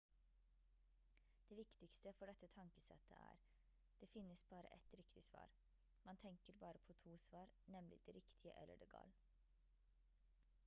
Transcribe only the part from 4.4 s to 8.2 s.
bare ett riktig svar man tenker bare på to svar nemlig det